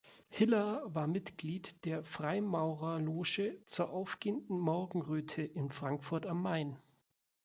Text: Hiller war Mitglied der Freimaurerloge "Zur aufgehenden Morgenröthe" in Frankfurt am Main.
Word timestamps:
Hiller 0.29 0.81
war 0.95 1.05
Mitglied 1.05 1.85
der 1.85 2.03
Freimaurerloge 2.03 3.59
"Zur 3.65 3.91
aufgehenden 3.91 4.57
Morgenröthe" 4.59 5.43
in 5.43 5.69
Frankfurt 5.69 6.25
am 6.25 6.41
Main. 6.41 6.79